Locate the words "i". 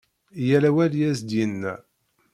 0.99-1.03